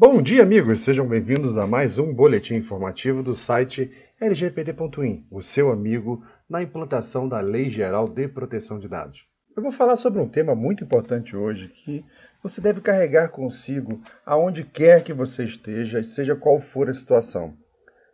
Bom 0.00 0.22
dia, 0.22 0.42
amigos! 0.42 0.80
Sejam 0.80 1.06
bem-vindos 1.06 1.58
a 1.58 1.66
mais 1.66 1.98
um 1.98 2.14
boletim 2.14 2.54
informativo 2.54 3.22
do 3.22 3.36
site 3.36 3.92
lgpd.in, 4.18 5.26
o 5.30 5.42
seu 5.42 5.70
amigo 5.70 6.24
na 6.48 6.62
implantação 6.62 7.28
da 7.28 7.38
Lei 7.40 7.68
Geral 7.68 8.08
de 8.08 8.26
Proteção 8.26 8.78
de 8.78 8.88
Dados. 8.88 9.26
Eu 9.54 9.62
vou 9.62 9.70
falar 9.70 9.98
sobre 9.98 10.18
um 10.18 10.26
tema 10.26 10.54
muito 10.54 10.82
importante 10.82 11.36
hoje 11.36 11.68
que 11.68 12.02
você 12.42 12.62
deve 12.62 12.80
carregar 12.80 13.28
consigo 13.28 14.00
aonde 14.24 14.64
quer 14.64 15.04
que 15.04 15.12
você 15.12 15.44
esteja, 15.44 16.02
seja 16.02 16.34
qual 16.34 16.62
for 16.62 16.88
a 16.88 16.94
situação. 16.94 17.52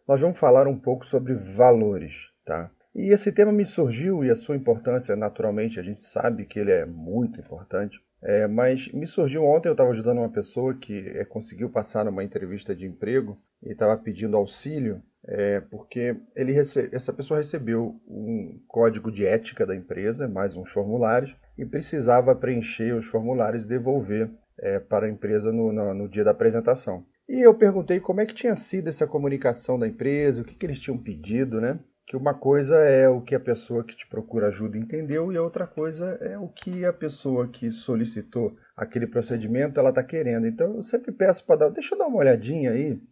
Nós 0.09 0.21
vamos 0.21 0.41
falar 0.41 0.66
um 0.66 0.77
pouco 0.77 1.07
sobre 1.07 1.34
valores, 1.34 2.30
tá? 2.45 2.68
E 2.96 3.12
esse 3.12 3.30
tema 3.30 3.53
me 3.53 3.64
surgiu 3.64 4.25
e 4.25 4.30
a 4.32 4.34
sua 4.34 4.57
importância, 4.57 5.14
naturalmente, 5.14 5.79
a 5.79 5.84
gente 5.84 6.03
sabe 6.03 6.46
que 6.46 6.59
ele 6.59 6.73
é 6.73 6.84
muito 6.84 7.39
importante, 7.39 8.00
é, 8.27 8.49
mas 8.49 8.89
me 8.89 9.07
surgiu 9.07 9.45
ontem, 9.45 9.69
eu 9.69 9.73
estava 9.73 9.91
ajudando 9.91 10.19
uma 10.19 10.29
pessoa 10.29 10.75
que 10.75 10.99
é, 11.15 11.25
conseguiu 11.25 11.71
passar 11.71 12.05
numa 12.05 12.25
entrevista 12.25 12.75
de 12.75 12.85
emprego 12.85 13.41
e 13.63 13.71
estava 13.71 13.97
pedindo 13.97 14.37
auxílio, 14.37 15.01
é, 15.25 15.61
porque 15.61 16.17
ele 16.34 16.53
essa 16.59 17.12
pessoa 17.12 17.39
recebeu 17.39 18.01
um 18.09 18.61
código 18.67 19.12
de 19.12 19.25
ética 19.25 19.65
da 19.65 19.77
empresa, 19.77 20.27
mais 20.27 20.57
uns 20.57 20.70
formulários, 20.70 21.37
e 21.57 21.65
precisava 21.65 22.34
preencher 22.34 22.97
os 22.97 23.07
formulários 23.07 23.65
e 23.65 23.69
devolver 23.69 24.29
é, 24.59 24.81
para 24.81 25.06
a 25.06 25.09
empresa 25.09 25.53
no, 25.53 25.73
no, 25.73 25.95
no, 25.95 26.09
dia 26.09 26.25
da 26.25 26.33
apresentação. 26.33 27.06
E 27.29 27.47
eu 27.47 27.55
perguntei 27.55 28.01
como 28.01 28.20
é 28.20 28.27
que 28.27 28.34
tinha 28.34 28.56
sido 28.56 28.89
essa 28.89 29.06
comunicação 29.06 29.79
da 29.79 29.87
empresa, 29.87 30.43
o 30.43 30.45
que, 30.45 30.56
que 30.56 30.67
eles 30.67 30.81
tinham 30.81 30.98
pedido, 30.98 31.61
né? 31.61 31.79
Que 32.06 32.16
uma 32.16 32.33
coisa 32.33 32.77
é 32.77 33.09
o 33.09 33.20
que 33.20 33.34
a 33.34 33.41
pessoa 33.41 33.83
que 33.83 33.96
te 33.96 34.06
procura 34.06 34.47
ajuda 34.47 34.78
entendeu 34.78 35.33
e 35.33 35.37
a 35.37 35.42
outra 35.42 35.66
coisa 35.66 36.16
é 36.20 36.38
o 36.38 36.48
que 36.48 36.84
a 36.84 36.92
pessoa 36.92 37.48
que 37.48 37.73
solicitou 37.73 38.56
aquele 38.77 39.09
procedimento 39.09 39.80
ela 39.80 39.88
está 39.88 40.05
querendo. 40.05 40.47
Então 40.47 40.77
eu 40.77 40.83
sempre 40.84 41.11
peço 41.11 41.45
para 41.45 41.56
dar, 41.56 41.69
deixa 41.70 41.95
eu 41.95 41.98
dar 41.98 42.06
uma 42.06 42.19
olhadinha 42.19 42.70
aí 42.70 43.02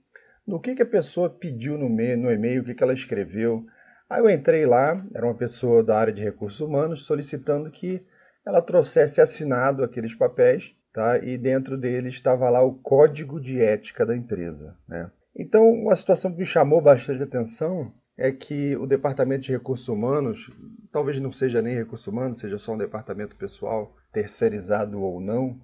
no 0.46 0.60
que, 0.60 0.76
que 0.76 0.82
a 0.82 0.86
pessoa 0.86 1.28
pediu 1.28 1.76
no, 1.76 1.88
no 1.88 2.32
e-mail, 2.32 2.62
o 2.62 2.64
que, 2.64 2.74
que 2.74 2.84
ela 2.84 2.94
escreveu. 2.94 3.66
Aí 4.08 4.20
eu 4.20 4.30
entrei 4.30 4.64
lá, 4.64 5.04
era 5.12 5.26
uma 5.26 5.34
pessoa 5.34 5.82
da 5.82 5.98
área 5.98 6.12
de 6.12 6.22
recursos 6.22 6.60
humanos 6.60 7.04
solicitando 7.04 7.70
que 7.72 8.00
ela 8.46 8.62
trouxesse 8.62 9.20
assinado 9.20 9.82
aqueles 9.82 10.14
papéis, 10.14 10.72
tá? 10.92 11.18
E 11.18 11.36
dentro 11.36 11.76
deles 11.76 12.14
estava 12.14 12.48
lá 12.48 12.62
o 12.62 12.74
código 12.74 13.40
de 13.40 13.60
ética 13.60 14.06
da 14.06 14.14
empresa, 14.14 14.76
né? 14.86 15.10
Então, 15.36 15.68
uma 15.68 15.96
situação 15.96 16.30
que 16.30 16.38
me 16.38 16.46
chamou 16.46 16.80
bastante 16.80 17.22
atenção 17.22 17.92
é 18.16 18.30
que 18.30 18.76
o 18.76 18.86
Departamento 18.86 19.42
de 19.42 19.52
Recursos 19.52 19.88
Humanos, 19.88 20.50
talvez 20.92 21.20
não 21.20 21.32
seja 21.32 21.60
nem 21.60 21.74
recursos 21.74 22.06
humanos, 22.06 22.38
seja 22.38 22.58
só 22.58 22.72
um 22.72 22.78
departamento 22.78 23.36
pessoal, 23.36 23.94
terceirizado 24.12 25.00
ou 25.00 25.20
não, 25.20 25.60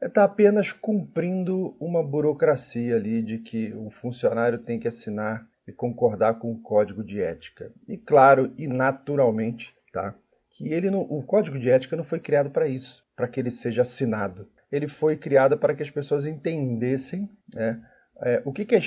está 0.00 0.24
apenas 0.24 0.72
cumprindo 0.72 1.76
uma 1.78 2.02
burocracia 2.02 2.96
ali 2.96 3.22
de 3.22 3.38
que 3.38 3.72
o 3.74 3.90
funcionário 3.90 4.58
tem 4.58 4.78
que 4.80 4.88
assinar 4.88 5.46
e 5.66 5.72
concordar 5.72 6.38
com 6.38 6.50
o 6.50 6.60
código 6.60 7.04
de 7.04 7.20
ética. 7.20 7.70
E 7.86 7.96
claro 7.96 8.52
e 8.56 8.66
naturalmente, 8.66 9.74
tá? 9.92 10.14
Que 10.50 10.68
ele 10.68 10.90
não, 10.90 11.02
o 11.02 11.22
código 11.22 11.58
de 11.58 11.70
ética 11.70 11.96
não 11.96 12.04
foi 12.04 12.18
criado 12.18 12.50
para 12.50 12.66
isso, 12.66 13.04
para 13.14 13.28
que 13.28 13.38
ele 13.38 13.50
seja 13.50 13.82
assinado. 13.82 14.48
Ele 14.70 14.88
foi 14.88 15.16
criado 15.16 15.56
para 15.58 15.74
que 15.74 15.82
as 15.82 15.90
pessoas 15.90 16.26
entendessem, 16.26 17.28
né? 17.52 17.80
É, 18.22 18.40
o 18.44 18.52
que, 18.52 18.64
que 18.64 18.76
a, 18.76 18.80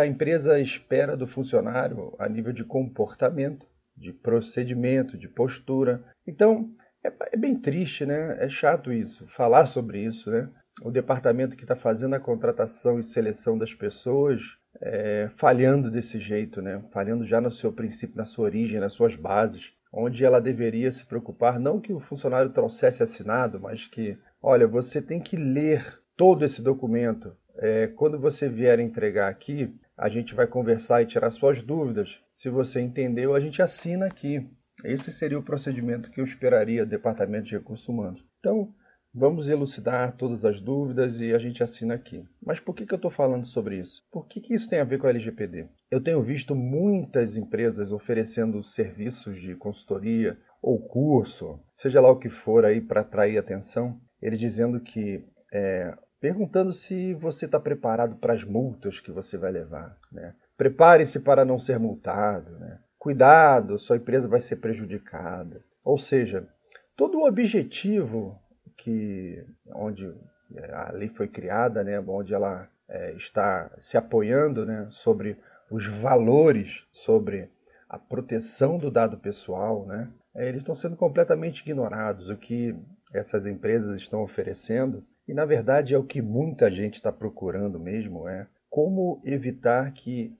a 0.00 0.06
empresa 0.06 0.58
espera 0.58 1.16
do 1.16 1.26
funcionário 1.26 2.14
a 2.18 2.28
nível 2.28 2.52
de 2.52 2.64
comportamento, 2.64 3.66
de 3.96 4.12
procedimento, 4.12 5.18
de 5.18 5.28
postura. 5.28 6.02
Então, 6.26 6.70
é, 7.04 7.12
é, 7.32 7.36
bem 7.36 7.54
triste, 7.54 8.06
né? 8.06 8.36
É 8.40 8.48
chato 8.48 8.92
isso, 8.92 9.26
falar 9.28 9.66
sobre 9.66 10.02
isso, 10.02 10.30
né? 10.30 10.48
O 10.82 10.90
departamento 10.90 11.56
que 11.56 11.64
está 11.64 11.76
fazendo 11.76 12.14
a 12.14 12.20
contratação 12.20 12.98
e 12.98 13.04
seleção 13.04 13.58
das 13.58 13.74
pessoas 13.74 14.40
é, 14.80 15.28
falhando 15.36 15.90
desse 15.90 16.18
jeito, 16.18 16.62
né? 16.62 16.82
Falhando 16.90 17.26
já 17.26 17.40
no 17.40 17.50
seu 17.50 17.72
princípio, 17.72 18.16
na 18.16 18.24
sua 18.24 18.46
origem, 18.46 18.80
nas 18.80 18.94
suas 18.94 19.14
bases, 19.14 19.72
onde 19.92 20.24
ela 20.24 20.40
deveria 20.40 20.90
se 20.90 21.04
preocupar, 21.04 21.58
não 21.58 21.80
que 21.80 21.92
o 21.92 22.00
funcionário 22.00 22.50
trouxesse 22.50 23.02
assinado, 23.02 23.60
mas 23.60 23.86
que, 23.86 24.16
olha, 24.40 24.66
você 24.66 25.02
tem 25.02 25.20
que 25.20 25.36
ler 25.36 26.00
todo 26.16 26.44
esse 26.44 26.62
documento, 26.62 27.36
é, 27.60 27.86
quando 27.86 28.18
você 28.18 28.48
vier 28.48 28.80
entregar 28.80 29.28
aqui, 29.28 29.72
a 29.96 30.08
gente 30.08 30.34
vai 30.34 30.46
conversar 30.46 31.02
e 31.02 31.06
tirar 31.06 31.30
suas 31.30 31.62
dúvidas. 31.62 32.18
Se 32.32 32.48
você 32.48 32.80
entendeu, 32.80 33.34
a 33.34 33.40
gente 33.40 33.60
assina 33.60 34.06
aqui. 34.06 34.48
Esse 34.82 35.12
seria 35.12 35.38
o 35.38 35.42
procedimento 35.42 36.10
que 36.10 36.22
eu 36.22 36.24
esperaria 36.24 36.86
do 36.86 36.90
Departamento 36.90 37.48
de 37.48 37.56
Recursos 37.58 37.86
Humanos. 37.86 38.24
Então, 38.38 38.74
vamos 39.12 39.46
elucidar 39.46 40.16
todas 40.16 40.46
as 40.46 40.58
dúvidas 40.58 41.20
e 41.20 41.34
a 41.34 41.38
gente 41.38 41.62
assina 41.62 41.94
aqui. 41.94 42.24
Mas 42.42 42.58
por 42.58 42.74
que, 42.74 42.86
que 42.86 42.94
eu 42.94 42.96
estou 42.96 43.10
falando 43.10 43.46
sobre 43.46 43.78
isso? 43.78 44.02
Por 44.10 44.26
que, 44.26 44.40
que 44.40 44.54
isso 44.54 44.70
tem 44.70 44.80
a 44.80 44.84
ver 44.84 44.98
com 44.98 45.06
a 45.06 45.10
LGPD? 45.10 45.68
Eu 45.90 46.02
tenho 46.02 46.22
visto 46.22 46.54
muitas 46.54 47.36
empresas 47.36 47.92
oferecendo 47.92 48.62
serviços 48.62 49.38
de 49.38 49.54
consultoria 49.54 50.38
ou 50.62 50.80
curso, 50.80 51.60
seja 51.74 52.00
lá 52.00 52.10
o 52.10 52.18
que 52.18 52.30
for 52.30 52.64
aí 52.64 52.80
para 52.80 53.02
atrair 53.02 53.36
atenção, 53.36 54.00
ele 54.22 54.38
dizendo 54.38 54.80
que 54.80 55.24
é, 55.52 55.94
perguntando 56.20 56.72
se 56.72 57.14
você 57.14 57.46
está 57.46 57.58
preparado 57.58 58.16
para 58.16 58.34
as 58.34 58.44
multas 58.44 59.00
que 59.00 59.10
você 59.10 59.38
vai 59.38 59.50
levar. 59.50 59.96
Né? 60.12 60.34
Prepare-se 60.56 61.20
para 61.20 61.44
não 61.44 61.58
ser 61.58 61.78
multado. 61.78 62.58
Né? 62.58 62.78
Cuidado, 62.98 63.78
sua 63.78 63.96
empresa 63.96 64.28
vai 64.28 64.40
ser 64.40 64.56
prejudicada. 64.56 65.64
Ou 65.84 65.98
seja, 65.98 66.46
todo 66.94 67.18
o 67.18 67.26
objetivo 67.26 68.38
que 68.76 69.44
onde 69.74 70.06
é, 70.54 70.72
a 70.74 70.92
lei 70.92 71.08
foi 71.08 71.28
criada, 71.28 71.84
né, 71.84 72.00
onde 72.00 72.34
ela 72.34 72.68
é, 72.88 73.12
está 73.14 73.70
se 73.78 73.96
apoiando 73.96 74.66
né, 74.66 74.88
sobre 74.90 75.38
os 75.70 75.86
valores, 75.86 76.84
sobre 76.90 77.50
a 77.88 77.98
proteção 77.98 78.78
do 78.78 78.90
dado 78.90 79.18
pessoal, 79.18 79.86
né, 79.86 80.10
é, 80.34 80.48
eles 80.48 80.60
estão 80.60 80.76
sendo 80.76 80.96
completamente 80.96 81.60
ignorados. 81.60 82.28
O 82.28 82.36
que 82.36 82.74
essas 83.12 83.46
empresas 83.46 83.96
estão 83.96 84.22
oferecendo 84.22 85.04
e 85.30 85.32
na 85.32 85.46
verdade 85.46 85.94
é 85.94 85.98
o 85.98 86.02
que 86.02 86.20
muita 86.20 86.68
gente 86.68 86.96
está 86.96 87.12
procurando 87.12 87.78
mesmo, 87.78 88.26
é 88.26 88.48
como 88.68 89.22
evitar 89.24 89.92
que 89.92 90.36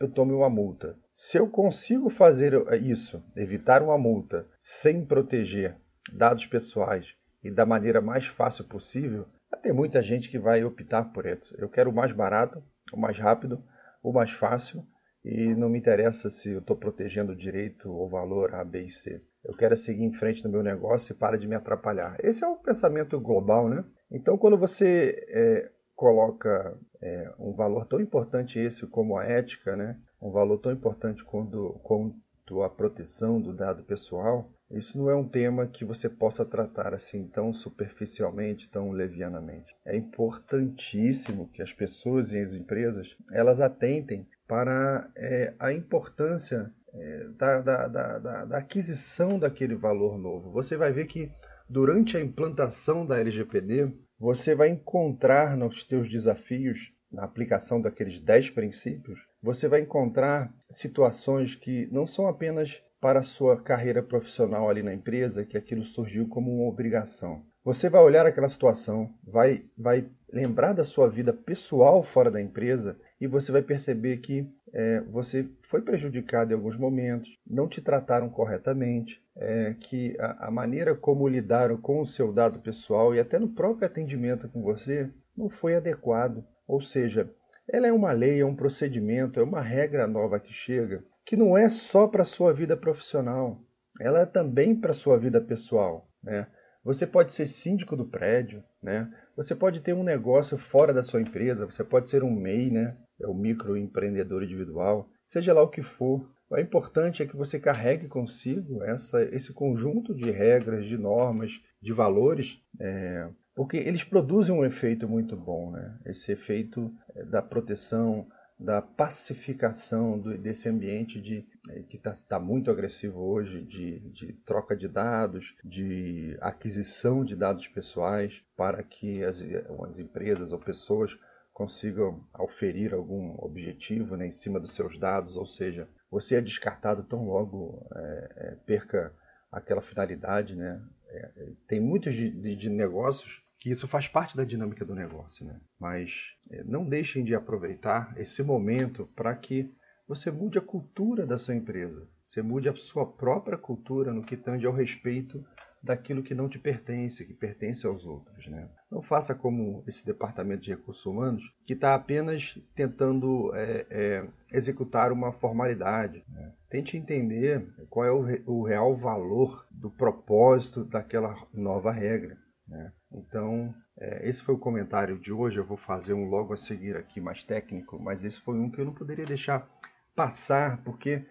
eu 0.00 0.10
tome 0.10 0.32
uma 0.32 0.50
multa. 0.50 0.96
Se 1.14 1.38
eu 1.38 1.48
consigo 1.48 2.10
fazer 2.10 2.52
isso, 2.82 3.22
evitar 3.36 3.84
uma 3.84 3.96
multa, 3.96 4.44
sem 4.60 5.04
proteger 5.04 5.76
dados 6.12 6.44
pessoais 6.44 7.14
e 7.44 7.52
da 7.52 7.64
maneira 7.64 8.00
mais 8.00 8.26
fácil 8.26 8.64
possível, 8.64 9.28
ter 9.62 9.72
muita 9.72 10.02
gente 10.02 10.28
que 10.28 10.40
vai 10.40 10.64
optar 10.64 11.04
por 11.12 11.24
isso. 11.24 11.54
Eu 11.56 11.68
quero 11.68 11.90
o 11.90 11.94
mais 11.94 12.10
barato, 12.10 12.60
o 12.92 12.98
mais 12.98 13.16
rápido, 13.16 13.62
o 14.02 14.12
mais 14.12 14.32
fácil 14.32 14.84
e 15.24 15.54
não 15.54 15.68
me 15.68 15.78
interessa 15.78 16.28
se 16.28 16.50
eu 16.50 16.58
estou 16.58 16.76
protegendo 16.76 17.30
o 17.30 17.36
direito 17.36 17.88
ou 17.88 18.08
valor 18.08 18.56
A, 18.56 18.64
B 18.64 18.86
e 18.86 18.90
C. 18.90 19.22
Eu 19.44 19.56
quero 19.56 19.76
seguir 19.76 20.02
em 20.02 20.12
frente 20.12 20.42
no 20.44 20.50
meu 20.50 20.64
negócio 20.64 21.12
e 21.12 21.16
para 21.16 21.38
de 21.38 21.46
me 21.46 21.54
atrapalhar. 21.54 22.16
Esse 22.20 22.42
é 22.42 22.48
o 22.48 22.56
pensamento 22.56 23.20
global, 23.20 23.68
né? 23.68 23.84
Então, 24.12 24.36
quando 24.36 24.58
você 24.58 25.26
é, 25.28 25.70
coloca 25.96 26.78
é, 27.00 27.32
um 27.38 27.52
valor 27.52 27.86
tão 27.86 28.00
importante 28.00 28.58
esse 28.58 28.86
como 28.86 29.16
a 29.16 29.24
ética, 29.24 29.74
né? 29.74 29.98
um 30.20 30.30
valor 30.30 30.58
tão 30.58 30.70
importante 30.70 31.24
quanto, 31.24 31.80
quanto 31.82 32.62
a 32.62 32.68
proteção 32.68 33.40
do 33.40 33.52
dado 33.52 33.82
pessoal, 33.82 34.50
isso 34.70 34.98
não 34.98 35.10
é 35.10 35.14
um 35.14 35.28
tema 35.28 35.66
que 35.66 35.84
você 35.84 36.08
possa 36.08 36.44
tratar 36.44 36.94
assim 36.94 37.26
tão 37.26 37.52
superficialmente, 37.52 38.70
tão 38.70 38.90
levianamente. 38.90 39.74
É 39.84 39.96
importantíssimo 39.96 41.48
que 41.48 41.62
as 41.62 41.72
pessoas 41.72 42.32
e 42.32 42.38
as 42.38 42.54
empresas 42.54 43.16
elas 43.30 43.60
atentem 43.60 44.26
para 44.46 45.10
é, 45.16 45.54
a 45.58 45.72
importância 45.72 46.72
é, 46.94 47.28
da, 47.38 47.60
da, 47.60 47.88
da, 47.88 48.44
da 48.44 48.58
aquisição 48.58 49.38
daquele 49.38 49.74
valor 49.74 50.18
novo. 50.18 50.50
Você 50.52 50.76
vai 50.76 50.92
ver 50.92 51.06
que 51.06 51.30
durante 51.72 52.18
a 52.18 52.20
implantação 52.20 53.06
da 53.06 53.18
LGPD, 53.18 53.90
você 54.20 54.54
vai 54.54 54.68
encontrar 54.68 55.56
nos 55.56 55.82
teus 55.82 56.06
desafios, 56.06 56.92
na 57.10 57.24
aplicação 57.24 57.80
daqueles 57.80 58.20
10 58.20 58.50
princípios, 58.50 59.18
você 59.42 59.68
vai 59.68 59.80
encontrar 59.80 60.52
situações 60.70 61.54
que 61.54 61.88
não 61.90 62.06
são 62.06 62.28
apenas 62.28 62.82
para 63.00 63.20
a 63.20 63.24
sua 63.24 63.58
carreira 63.58 64.02
profissional 64.02 64.68
ali 64.68 64.82
na 64.82 64.92
empresa, 64.92 65.46
que 65.46 65.56
aquilo 65.56 65.82
surgiu 65.82 66.28
como 66.28 66.54
uma 66.54 66.68
obrigação. 66.68 67.42
Você 67.64 67.88
vai 67.88 68.02
olhar 68.02 68.26
aquela 68.26 68.50
situação, 68.50 69.10
vai, 69.26 69.64
vai 69.76 70.06
lembrar 70.30 70.74
da 70.74 70.84
sua 70.84 71.08
vida 71.08 71.32
pessoal 71.32 72.02
fora 72.02 72.30
da 72.30 72.40
empresa 72.40 72.98
e 73.18 73.26
você 73.26 73.50
vai 73.50 73.62
perceber 73.62 74.18
que 74.18 74.46
é, 74.72 75.00
você 75.02 75.48
foi 75.62 75.82
prejudicado 75.82 76.52
em 76.52 76.54
alguns 76.54 76.78
momentos, 76.78 77.28
não 77.46 77.68
te 77.68 77.80
trataram 77.80 78.28
corretamente, 78.28 79.22
é, 79.36 79.74
que 79.78 80.16
a, 80.18 80.48
a, 80.48 80.50
maneira 80.50 80.94
como 80.94 81.28
lidaram 81.28 81.76
com 81.76 82.00
o 82.00 82.06
seu 82.06 82.32
dado 82.32 82.58
pessoal 82.60 83.14
e 83.14 83.20
até 83.20 83.38
no 83.38 83.48
próprio 83.48 83.86
atendimento 83.86 84.48
com 84.48 84.62
você 84.62 85.10
não 85.36 85.48
foi 85.48 85.74
adequado. 85.74 86.44
Ou 86.66 86.80
seja, 86.80 87.30
ela 87.68 87.86
é 87.86 87.92
uma 87.92 88.12
lei, 88.12 88.40
é 88.40 88.46
um 88.46 88.56
procedimento, 88.56 89.38
é 89.38 89.42
uma 89.42 89.60
regra 89.60 90.06
nova 90.06 90.40
que 90.40 90.52
chega, 90.52 91.04
que 91.24 91.36
não 91.36 91.56
é 91.56 91.68
só 91.68 92.08
para 92.08 92.22
a 92.22 92.26
sua 92.26 92.52
vida 92.52 92.76
profissional, 92.76 93.60
ela 94.00 94.20
é 94.20 94.26
também 94.26 94.74
para 94.74 94.92
a 94.92 94.94
sua 94.94 95.18
vida 95.18 95.40
pessoal. 95.40 96.08
Né? 96.22 96.46
Você 96.84 97.06
pode 97.06 97.32
ser 97.32 97.46
síndico 97.46 97.96
do 97.96 98.04
prédio, 98.04 98.62
né? 98.82 99.08
Você 99.36 99.54
pode 99.54 99.80
ter 99.80 99.94
um 99.94 100.02
negócio 100.02 100.58
fora 100.58 100.92
da 100.92 101.02
sua 101.02 101.20
empresa, 101.20 101.64
você 101.64 101.84
pode 101.84 102.08
ser 102.08 102.24
um 102.24 102.30
MEI, 102.30 102.70
né? 102.70 102.96
É 103.22 103.26
o 103.26 103.34
microempreendedor 103.34 104.42
individual, 104.42 105.08
seja 105.22 105.54
lá 105.54 105.62
o 105.62 105.68
que 105.68 105.82
for. 105.82 106.28
O 106.50 106.58
importante 106.58 107.22
é 107.22 107.26
que 107.26 107.36
você 107.36 107.58
carregue 107.58 108.08
consigo 108.08 108.82
essa, 108.82 109.22
esse 109.34 109.52
conjunto 109.52 110.14
de 110.14 110.30
regras, 110.30 110.84
de 110.84 110.98
normas, 110.98 111.60
de 111.80 111.92
valores, 111.92 112.60
é, 112.78 113.28
porque 113.54 113.76
eles 113.76 114.04
produzem 114.04 114.54
um 114.54 114.64
efeito 114.64 115.08
muito 115.08 115.36
bom, 115.36 115.70
né? 115.70 115.98
Esse 116.06 116.32
efeito 116.32 116.92
é, 117.14 117.24
da 117.24 117.42
proteção, 117.42 118.26
da 118.58 118.80
pacificação 118.80 120.18
do, 120.18 120.38
desse 120.38 120.68
ambiente 120.68 121.20
de, 121.20 121.44
é, 121.70 121.82
que 121.82 121.96
está 121.96 122.12
tá 122.28 122.38
muito 122.38 122.70
agressivo 122.70 123.20
hoje, 123.20 123.62
de, 123.62 124.00
de, 124.10 124.32
troca 124.46 124.76
de 124.76 124.88
dados, 124.88 125.54
de 125.64 126.36
aquisição 126.40 127.24
de 127.24 127.34
dados 127.34 127.66
pessoais, 127.68 128.42
para 128.56 128.82
que 128.82 129.22
as, 129.24 129.42
as 129.42 129.98
empresas 129.98 130.52
ou 130.52 130.58
pessoas 130.58 131.18
consigam 131.52 132.24
auferir 132.32 132.94
algum 132.94 133.34
objetivo 133.38 134.16
né, 134.16 134.26
em 134.26 134.32
cima 134.32 134.58
dos 134.58 134.74
seus 134.74 134.98
dados, 134.98 135.36
ou 135.36 135.46
seja, 135.46 135.88
você 136.10 136.36
é 136.36 136.40
descartado 136.40 137.02
tão 137.04 137.24
logo 137.24 137.86
é, 137.94 138.32
é, 138.36 138.56
perca 138.66 139.12
aquela 139.50 139.82
finalidade. 139.82 140.54
Né? 140.56 140.82
É, 141.08 141.52
tem 141.68 141.80
muitos 141.80 142.14
de, 142.14 142.30
de, 142.30 142.56
de 142.56 142.70
negócios 142.70 143.42
que 143.58 143.70
isso 143.70 143.86
faz 143.86 144.08
parte 144.08 144.36
da 144.36 144.44
dinâmica 144.44 144.84
do 144.84 144.92
negócio, 144.92 145.46
né? 145.46 145.60
Mas 145.78 146.34
é, 146.50 146.64
não 146.64 146.84
deixem 146.84 147.22
de 147.22 147.32
aproveitar 147.32 148.12
esse 148.18 148.42
momento 148.42 149.06
para 149.14 149.32
que 149.36 149.72
você 150.08 150.32
mude 150.32 150.58
a 150.58 150.60
cultura 150.60 151.24
da 151.24 151.38
sua 151.38 151.54
empresa, 151.54 152.08
você 152.24 152.42
mude 152.42 152.68
a 152.68 152.74
sua 152.74 153.06
própria 153.06 153.56
cultura 153.56 154.12
no 154.12 154.24
que 154.24 154.36
tange 154.36 154.66
ao 154.66 154.72
respeito 154.72 155.46
daquilo 155.82 156.22
que 156.22 156.34
não 156.34 156.48
te 156.48 156.58
pertence, 156.58 157.24
que 157.24 157.34
pertence 157.34 157.86
aos 157.86 158.06
outros. 158.06 158.46
Né? 158.46 158.68
Não 158.90 159.02
faça 159.02 159.34
como 159.34 159.82
esse 159.86 160.06
departamento 160.06 160.62
de 160.62 160.70
recursos 160.70 161.04
humanos, 161.04 161.42
que 161.66 161.72
está 161.72 161.94
apenas 161.94 162.56
tentando 162.74 163.54
é, 163.54 163.86
é, 163.90 164.28
executar 164.52 165.10
uma 165.10 165.32
formalidade. 165.32 166.24
Né? 166.28 166.52
Tente 166.70 166.96
entender 166.96 167.66
qual 167.90 168.06
é 168.06 168.12
o, 168.12 168.24
o 168.46 168.62
real 168.62 168.96
valor 168.96 169.66
do 169.70 169.90
propósito 169.90 170.84
daquela 170.84 171.34
nova 171.52 171.90
regra. 171.90 172.38
Né? 172.68 172.92
Então, 173.12 173.74
é, 173.98 174.28
esse 174.28 174.42
foi 174.42 174.54
o 174.54 174.58
comentário 174.58 175.18
de 175.18 175.32
hoje. 175.32 175.58
Eu 175.58 175.66
vou 175.66 175.76
fazer 175.76 176.14
um 176.14 176.28
logo 176.28 176.52
a 176.52 176.56
seguir 176.56 176.96
aqui 176.96 177.20
mais 177.20 177.42
técnico, 177.42 177.98
mas 178.00 178.24
esse 178.24 178.40
foi 178.40 178.58
um 178.58 178.70
que 178.70 178.80
eu 178.80 178.84
não 178.84 178.94
poderia 178.94 179.26
deixar 179.26 179.68
passar, 180.14 180.82
porque 180.84 181.26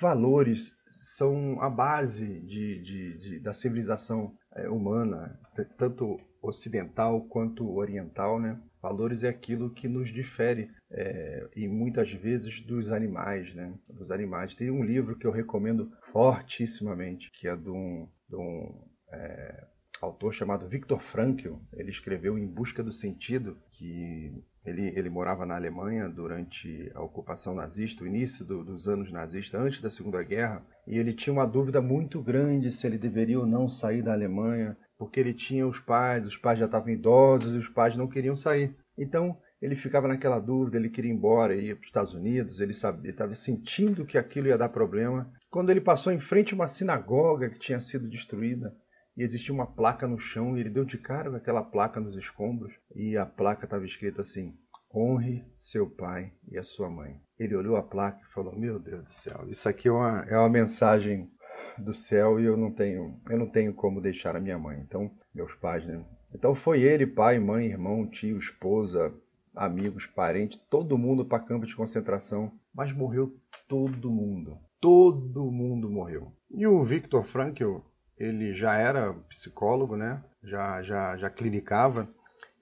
valores 0.00 0.72
são 0.98 1.62
a 1.62 1.70
base 1.70 2.40
de, 2.40 2.82
de, 2.82 3.18
de, 3.18 3.40
da 3.40 3.54
civilização 3.54 4.36
é, 4.54 4.68
humana, 4.68 5.38
tanto 5.78 6.20
ocidental 6.42 7.22
quanto 7.22 7.70
oriental. 7.76 8.40
Né? 8.40 8.60
Valores 8.82 9.22
é 9.24 9.28
aquilo 9.28 9.70
que 9.70 9.88
nos 9.88 10.12
difere 10.12 10.70
é, 10.90 11.48
e 11.54 11.68
muitas 11.68 12.12
vezes 12.12 12.60
dos 12.60 12.90
animais. 12.90 13.54
Né? 13.54 13.72
Dos 13.88 14.10
animais. 14.10 14.54
Tem 14.54 14.70
um 14.70 14.84
livro 14.84 15.16
que 15.16 15.26
eu 15.26 15.32
recomendo 15.32 15.90
fortissimamente, 16.12 17.30
que 17.32 17.48
é 17.48 17.56
de 17.56 17.70
um, 17.70 18.08
de 18.28 18.36
um 18.36 18.84
é, 19.12 19.66
autor 20.04 20.32
chamado 20.32 20.68
Viktor 20.68 21.00
Frankl. 21.00 21.54
Ele 21.72 21.90
escreveu 21.90 22.38
Em 22.38 22.46
Busca 22.46 22.82
do 22.82 22.92
Sentido, 22.92 23.56
que 23.72 24.32
ele, 24.64 24.92
ele 24.96 25.10
morava 25.10 25.46
na 25.46 25.56
Alemanha 25.56 26.08
durante 26.08 26.90
a 26.94 27.02
ocupação 27.02 27.54
nazista, 27.54 28.04
o 28.04 28.06
início 28.06 28.44
do, 28.44 28.64
dos 28.64 28.88
anos 28.88 29.10
nazistas, 29.10 29.60
antes 29.60 29.80
da 29.80 29.90
Segunda 29.90 30.22
Guerra, 30.22 30.64
e 30.86 30.98
ele 30.98 31.12
tinha 31.12 31.32
uma 31.32 31.46
dúvida 31.46 31.80
muito 31.80 32.22
grande 32.22 32.70
se 32.70 32.86
ele 32.86 32.98
deveria 32.98 33.40
ou 33.40 33.46
não 33.46 33.68
sair 33.68 34.02
da 34.02 34.12
Alemanha, 34.12 34.76
porque 34.98 35.20
ele 35.20 35.32
tinha 35.32 35.66
os 35.66 35.78
pais, 35.78 36.26
os 36.26 36.36
pais 36.36 36.58
já 36.58 36.66
estavam 36.66 36.90
idosos 36.90 37.54
e 37.54 37.58
os 37.58 37.68
pais 37.68 37.96
não 37.96 38.08
queriam 38.08 38.36
sair. 38.36 38.76
Então, 38.96 39.38
ele 39.60 39.74
ficava 39.74 40.06
naquela 40.06 40.38
dúvida, 40.38 40.76
ele 40.76 40.88
queria 40.88 41.10
ir 41.10 41.14
embora, 41.14 41.54
ia 41.54 41.74
para 41.74 41.82
os 41.82 41.88
Estados 41.88 42.14
Unidos, 42.14 42.60
ele 42.60 42.72
estava 42.72 43.34
sentindo 43.34 44.06
que 44.06 44.18
aquilo 44.18 44.48
ia 44.48 44.58
dar 44.58 44.68
problema. 44.68 45.30
Quando 45.50 45.70
ele 45.70 45.80
passou 45.80 46.12
em 46.12 46.20
frente 46.20 46.52
a 46.52 46.56
uma 46.56 46.68
sinagoga 46.68 47.48
que 47.48 47.58
tinha 47.58 47.80
sido 47.80 48.08
destruída, 48.08 48.74
e 49.18 49.22
existia 49.24 49.52
uma 49.52 49.66
placa 49.66 50.06
no 50.06 50.16
chão 50.16 50.56
e 50.56 50.60
ele 50.60 50.70
deu 50.70 50.84
de 50.84 50.96
cara 50.96 51.28
com 51.28 51.34
aquela 51.34 51.60
placa 51.60 51.98
nos 51.98 52.16
escombros 52.16 52.72
e 52.94 53.16
a 53.16 53.26
placa 53.26 53.64
estava 53.64 53.84
escrito 53.84 54.20
assim: 54.20 54.56
honre 54.94 55.44
seu 55.56 55.90
pai 55.90 56.32
e 56.48 56.56
a 56.56 56.62
sua 56.62 56.88
mãe. 56.88 57.20
Ele 57.36 57.56
olhou 57.56 57.76
a 57.76 57.82
placa 57.82 58.20
e 58.22 58.32
falou: 58.32 58.56
Meu 58.56 58.78
Deus 58.78 59.02
do 59.02 59.12
céu, 59.12 59.44
isso 59.48 59.68
aqui 59.68 59.88
é 59.88 59.90
uma, 59.90 60.24
é 60.28 60.38
uma 60.38 60.48
mensagem 60.48 61.28
do 61.76 61.92
céu 61.92 62.38
e 62.38 62.44
eu 62.44 62.56
não 62.56 62.70
tenho 62.70 63.20
eu 63.28 63.36
não 63.36 63.50
tenho 63.50 63.74
como 63.74 64.00
deixar 64.00 64.36
a 64.36 64.40
minha 64.40 64.56
mãe. 64.56 64.78
Então, 64.78 65.10
meus 65.34 65.52
pais, 65.56 65.84
né? 65.84 66.04
Então 66.32 66.54
foi 66.54 66.82
ele, 66.82 67.04
pai, 67.04 67.40
mãe, 67.40 67.66
irmão, 67.66 68.06
tio, 68.06 68.38
esposa, 68.38 69.12
amigos, 69.52 70.06
parentes, 70.06 70.60
todo 70.70 70.96
mundo 70.96 71.24
para 71.24 71.42
campo 71.42 71.66
de 71.66 71.74
concentração, 71.74 72.52
mas 72.72 72.92
morreu 72.92 73.36
todo 73.66 74.12
mundo. 74.12 74.56
Todo 74.80 75.50
mundo 75.50 75.90
morreu. 75.90 76.32
E 76.48 76.64
o 76.68 76.84
Viktor 76.84 77.24
Frankl, 77.24 77.78
ele 78.18 78.54
já 78.54 78.74
era 78.74 79.14
psicólogo, 79.28 79.96
né? 79.96 80.22
já, 80.42 80.82
já, 80.82 81.16
já 81.16 81.30
clinicava. 81.30 82.08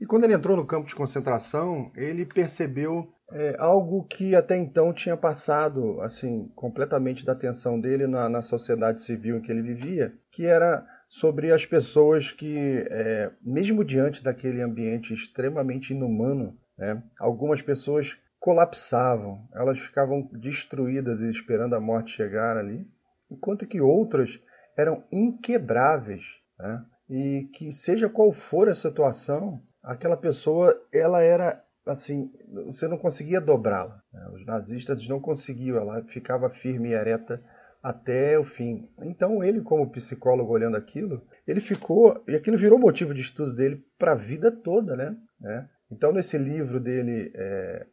E 0.01 0.07
quando 0.07 0.25
ele 0.25 0.35
entrou 0.35 0.57
no 0.57 0.67
campo 0.67 0.89
de 0.89 0.95
concentração, 0.95 1.91
ele 1.97 2.27
percebeu 2.27 3.11
é, 3.33 3.57
algo 3.59 4.05
que 4.05 4.35
até 4.35 4.57
então 4.57 4.93
tinha 4.93 5.17
passado 5.17 6.01
assim 6.03 6.49
completamente 6.55 7.25
da 7.25 7.33
atenção 7.33 7.81
dele 7.81 8.07
na, 8.07 8.29
na 8.29 8.43
sociedade 8.43 9.03
civil 9.03 9.39
em 9.39 9.41
que 9.41 9.51
ele 9.51 9.63
vivia, 9.63 10.13
que 10.31 10.47
era 10.47 10.87
sobre 11.09 11.51
as 11.51 11.65
pessoas 11.65 12.31
que, 12.31 12.85
é, 12.91 13.31
mesmo 13.41 13.85
diante 13.85 14.23
daquele 14.23 14.61
ambiente 14.61 15.15
extremamente 15.15 15.93
inumano, 15.93 16.57
né, 16.77 17.03
algumas 17.19 17.63
pessoas 17.63 18.19
colapsavam, 18.39 19.49
elas 19.55 19.79
ficavam 19.79 20.29
destruídas 20.33 21.21
esperando 21.21 21.75
a 21.75 21.81
morte 21.81 22.11
chegar 22.11 22.57
ali, 22.57 22.87
enquanto 23.31 23.67
que 23.67 23.81
outras 23.81 24.39
eram 24.77 25.05
inquebráveis, 25.11 26.23
né? 26.59 26.85
e 27.09 27.49
que 27.53 27.73
seja 27.73 28.09
qual 28.09 28.33
for 28.33 28.69
a 28.69 28.75
situação, 28.75 29.63
aquela 29.83 30.17
pessoa 30.17 30.75
ela 30.93 31.23
era 31.23 31.63
assim, 31.87 32.33
você 32.67 32.89
não 32.89 32.99
conseguia 32.99 33.41
dobrá-la. 33.41 34.03
Né? 34.13 34.29
Os 34.35 34.45
nazistas 34.45 35.07
não 35.07 35.21
conseguiam, 35.21 35.77
ela 35.77 36.03
ficava 36.05 36.51
firme 36.51 36.91
e 36.91 36.95
ereta 36.95 37.41
até 37.81 38.37
o 38.37 38.45
fim. 38.45 38.89
Então 39.03 39.45
ele, 39.45 39.63
como 39.63 39.91
psicólogo 39.91 40.53
olhando 40.53 40.77
aquilo, 40.77 41.23
ele 41.47 41.61
ficou 41.61 42.23
e 42.27 42.35
aquilo 42.35 42.59
virou 42.59 42.79
motivo 42.79 43.15
de 43.15 43.21
estudo 43.21 43.55
dele 43.55 43.85
para 43.97 44.13
a 44.13 44.17
vida 44.17 44.51
toda, 44.51 44.97
né? 44.97 45.17
né? 45.41 45.69
Então 45.91 46.13
nesse 46.13 46.37
livro 46.37 46.81
dele, 46.81 47.31
é, 47.35 47.87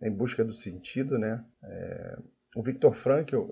é, 0.00 0.08
em 0.08 0.12
busca 0.12 0.44
do 0.44 0.52
sentido, 0.52 1.18
né? 1.18 1.44
É, 1.64 2.18
o 2.54 2.62
Viktor 2.62 2.94
Frankl 2.94 3.42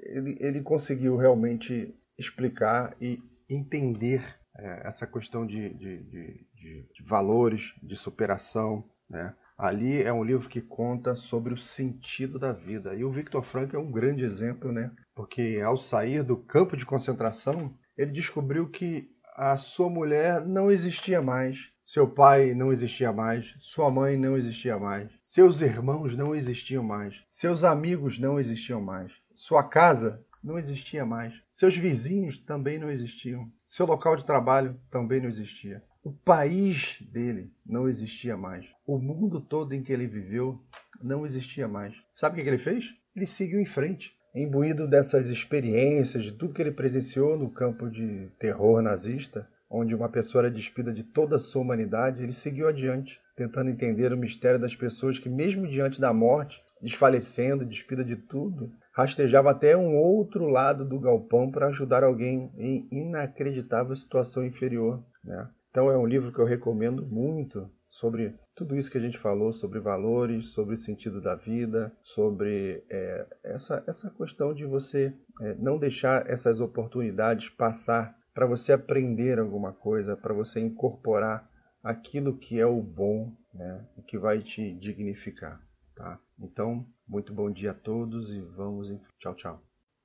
ele, 0.00 0.38
ele 0.40 0.62
conseguiu 0.62 1.16
realmente 1.16 1.94
explicar 2.18 2.96
e 3.00 3.22
entender 3.48 4.22
é, 4.58 4.88
essa 4.88 5.06
questão 5.06 5.46
de, 5.46 5.72
de, 5.74 6.02
de, 6.04 6.46
de, 6.94 7.02
valores, 7.06 7.74
de 7.82 7.96
superação. 7.96 8.88
Né? 9.08 9.34
Ali 9.56 10.02
é 10.02 10.12
um 10.12 10.24
livro 10.24 10.48
que 10.48 10.60
conta 10.60 11.14
sobre 11.16 11.52
o 11.52 11.58
sentido 11.58 12.38
da 12.38 12.52
vida. 12.52 12.94
E 12.94 13.04
o 13.04 13.10
Viktor 13.10 13.42
Frankl 13.42 13.76
é 13.76 13.80
um 13.80 13.90
grande 13.90 14.24
exemplo, 14.24 14.72
né? 14.72 14.90
porque 15.14 15.60
ao 15.64 15.76
sair 15.76 16.22
do 16.22 16.36
campo 16.36 16.76
de 16.76 16.86
concentração, 16.86 17.74
ele 17.96 18.12
descobriu 18.12 18.68
que 18.68 19.10
a 19.36 19.56
sua 19.58 19.90
mulher 19.90 20.44
não 20.46 20.70
existia 20.70 21.20
mais, 21.20 21.70
seu 21.84 22.08
pai 22.08 22.54
não 22.54 22.72
existia 22.72 23.12
mais, 23.12 23.46
sua 23.58 23.90
mãe 23.90 24.16
não 24.16 24.36
existia 24.36 24.78
mais, 24.78 25.10
seus 25.22 25.60
irmãos 25.60 26.16
não 26.16 26.34
existiam 26.34 26.82
mais, 26.82 27.14
seus 27.30 27.62
amigos 27.62 28.18
não 28.18 28.40
existiam 28.40 28.80
mais, 28.80 29.12
sua 29.34 29.62
casa 29.62 30.24
não 30.46 30.58
existia 30.60 31.04
mais. 31.04 31.34
Seus 31.52 31.76
vizinhos 31.76 32.38
também 32.38 32.78
não 32.78 32.88
existiam. 32.88 33.50
Seu 33.64 33.84
local 33.84 34.14
de 34.16 34.24
trabalho 34.24 34.80
também 34.88 35.20
não 35.20 35.28
existia. 35.28 35.82
O 36.04 36.12
país 36.12 36.98
dele 37.12 37.50
não 37.66 37.88
existia 37.88 38.36
mais. 38.36 38.64
O 38.86 38.96
mundo 38.96 39.40
todo 39.40 39.74
em 39.74 39.82
que 39.82 39.92
ele 39.92 40.06
viveu 40.06 40.62
não 41.02 41.26
existia 41.26 41.66
mais. 41.66 41.94
Sabe 42.14 42.40
o 42.40 42.44
que 42.44 42.48
ele 42.48 42.58
fez? 42.58 42.84
Ele 43.16 43.26
seguiu 43.26 43.60
em 43.60 43.66
frente. 43.66 44.14
Imbuído 44.32 44.86
dessas 44.86 45.28
experiências, 45.28 46.22
de 46.22 46.30
tudo 46.30 46.54
que 46.54 46.62
ele 46.62 46.70
presenciou 46.70 47.36
no 47.36 47.50
campo 47.50 47.90
de 47.90 48.30
terror 48.38 48.80
nazista, 48.80 49.48
onde 49.68 49.96
uma 49.96 50.08
pessoa 50.08 50.42
era 50.42 50.50
despida 50.50 50.92
de 50.92 51.02
toda 51.02 51.36
a 51.36 51.40
sua 51.40 51.62
humanidade, 51.62 52.22
ele 52.22 52.32
seguiu 52.32 52.68
adiante, 52.68 53.20
tentando 53.34 53.70
entender 53.70 54.12
o 54.12 54.16
mistério 54.16 54.60
das 54.60 54.76
pessoas 54.76 55.18
que, 55.18 55.28
mesmo 55.28 55.66
diante 55.66 56.00
da 56.00 56.12
morte, 56.12 56.62
desfalecendo, 56.80 57.64
despida 57.64 58.04
de 58.04 58.14
tudo, 58.14 58.72
rastejava 58.96 59.50
até 59.50 59.76
um 59.76 59.94
outro 59.98 60.46
lado 60.46 60.82
do 60.82 60.98
galpão 60.98 61.50
para 61.50 61.66
ajudar 61.66 62.02
alguém 62.02 62.50
em 62.56 62.88
inacreditável 62.90 63.94
situação 63.94 64.42
inferior. 64.42 65.04
Né? 65.22 65.50
Então 65.68 65.90
é 65.90 65.98
um 65.98 66.06
livro 66.06 66.32
que 66.32 66.40
eu 66.40 66.46
recomendo 66.46 67.04
muito 67.04 67.70
sobre 67.90 68.34
tudo 68.54 68.74
isso 68.74 68.90
que 68.90 68.96
a 68.96 69.00
gente 69.00 69.18
falou, 69.18 69.52
sobre 69.52 69.80
valores, 69.80 70.48
sobre 70.48 70.74
o 70.74 70.78
sentido 70.78 71.20
da 71.20 71.34
vida, 71.34 71.92
sobre 72.02 72.82
é, 72.88 73.26
essa, 73.44 73.84
essa 73.86 74.10
questão 74.10 74.54
de 74.54 74.64
você 74.64 75.14
é, 75.42 75.54
não 75.56 75.78
deixar 75.78 76.26
essas 76.26 76.62
oportunidades 76.62 77.50
passar 77.50 78.16
para 78.32 78.46
você 78.46 78.72
aprender 78.72 79.38
alguma 79.38 79.74
coisa, 79.74 80.16
para 80.16 80.32
você 80.32 80.58
incorporar 80.58 81.46
aquilo 81.82 82.36
que 82.36 82.58
é 82.58 82.66
o 82.66 82.80
bom, 82.82 83.30
né, 83.52 83.86
que 84.06 84.18
vai 84.18 84.42
te 84.42 84.74
dignificar, 84.74 85.60
tá? 85.94 86.18
Então, 86.38 86.86
muito 87.06 87.32
bom 87.32 87.50
dia 87.50 87.70
a 87.70 87.74
todos 87.74 88.32
e 88.32 88.40
vamos 88.40 88.90
em 88.90 89.00
tchau, 89.18 89.34
tchau. 89.34 89.62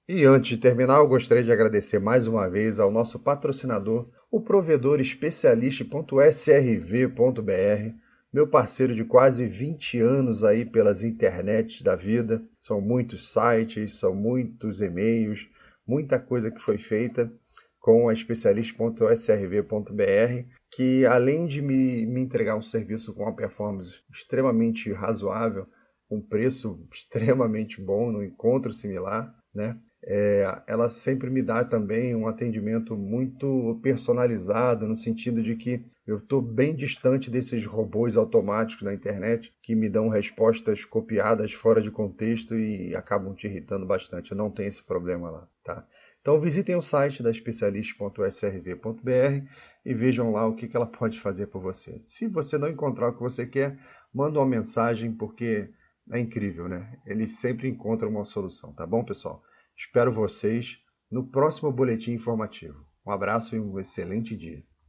E 0.07 0.25
antes 0.25 0.49
de 0.49 0.57
terminar, 0.57 0.97
eu 0.97 1.07
gostaria 1.07 1.43
de 1.43 1.51
agradecer 1.51 1.99
mais 1.99 2.27
uma 2.27 2.49
vez 2.49 2.79
ao 2.79 2.91
nosso 2.91 3.19
patrocinador, 3.19 4.09
o 4.29 4.41
provedor 4.41 4.99
especialista.srv.br, 4.99 7.95
meu 8.33 8.47
parceiro 8.47 8.95
de 8.95 9.03
quase 9.03 9.47
20 9.47 9.99
anos 9.99 10.43
aí 10.43 10.65
pelas 10.65 11.03
internets 11.03 11.81
da 11.81 11.95
vida. 11.95 12.43
São 12.63 12.81
muitos 12.81 13.31
sites, 13.31 13.95
são 13.95 14.15
muitos 14.15 14.81
e-mails, 14.81 15.49
muita 15.87 16.19
coisa 16.19 16.51
que 16.51 16.61
foi 16.61 16.77
feita 16.77 17.31
com 17.79 18.09
a 18.09 18.13
especialista.srv.br, 18.13 20.45
que 20.69 21.05
além 21.05 21.47
de 21.47 21.61
me, 21.61 22.05
me 22.05 22.21
entregar 22.21 22.55
um 22.55 22.61
serviço 22.61 23.13
com 23.13 23.23
uma 23.23 23.35
performance 23.35 23.99
extremamente 24.09 24.93
razoável, 24.93 25.67
um 26.11 26.21
preço 26.21 26.79
extremamente 26.91 27.81
bom, 27.81 28.11
no 28.11 28.23
encontro 28.23 28.73
similar, 28.73 29.33
né? 29.53 29.77
É, 30.03 30.63
ela 30.65 30.89
sempre 30.89 31.29
me 31.29 31.43
dá 31.43 31.63
também 31.63 32.15
um 32.15 32.27
atendimento 32.27 32.97
muito 32.97 33.79
personalizado, 33.83 34.87
no 34.87 34.97
sentido 34.97 35.43
de 35.43 35.55
que 35.55 35.85
eu 36.07 36.17
estou 36.17 36.41
bem 36.41 36.75
distante 36.75 37.29
desses 37.29 37.67
robôs 37.67 38.17
automáticos 38.17 38.83
na 38.83 38.93
internet 38.93 39.53
que 39.61 39.75
me 39.75 39.87
dão 39.87 40.09
respostas 40.09 40.83
copiadas 40.83 41.53
fora 41.53 41.81
de 41.81 41.91
contexto 41.91 42.57
e 42.57 42.95
acabam 42.95 43.35
te 43.35 43.45
irritando 43.45 43.85
bastante. 43.85 44.31
Eu 44.31 44.37
não 44.37 44.49
tenho 44.49 44.69
esse 44.69 44.83
problema 44.83 45.29
lá, 45.29 45.47
tá? 45.63 45.85
Então 46.19 46.39
visitem 46.39 46.75
o 46.75 46.81
site 46.81 47.21
da 47.21 47.29
especialista.srv.br 47.29 49.45
e 49.85 49.93
vejam 49.93 50.31
lá 50.31 50.47
o 50.47 50.55
que 50.55 50.69
ela 50.75 50.85
pode 50.87 51.19
fazer 51.19 51.47
por 51.47 51.61
você. 51.61 51.99
Se 51.99 52.27
você 52.27 52.57
não 52.57 52.69
encontrar 52.69 53.09
o 53.09 53.13
que 53.13 53.21
você 53.21 53.45
quer, 53.45 53.77
manda 54.13 54.39
uma 54.39 54.45
mensagem 54.45 55.11
porque 55.11 55.69
é 56.11 56.19
incrível, 56.19 56.67
né? 56.67 56.99
Eles 57.05 57.39
sempre 57.39 57.67
encontram 57.67 58.09
uma 58.09 58.25
solução, 58.25 58.73
tá 58.73 58.85
bom, 58.85 59.03
pessoal? 59.03 59.41
Espero 59.77 60.13
vocês 60.13 60.77
no 61.09 61.27
próximo 61.27 61.71
boletim 61.71 62.11
informativo. 62.11 62.85
Um 63.05 63.11
abraço 63.11 63.55
e 63.55 63.59
um 63.59 63.79
excelente 63.79 64.35
dia. 64.35 64.63